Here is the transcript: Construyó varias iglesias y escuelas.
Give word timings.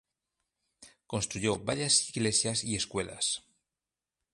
Construyó 1.05 1.59
varias 1.59 2.09
iglesias 2.09 2.63
y 2.63 2.75
escuelas. 2.75 3.43